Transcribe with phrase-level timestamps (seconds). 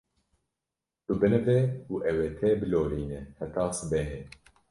[1.05, 1.59] Tu binive
[1.91, 4.19] û ew ê te bilorîne heta sibehê.